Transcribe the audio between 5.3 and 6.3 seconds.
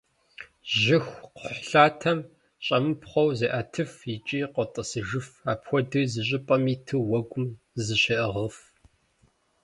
апхуэдэуи зы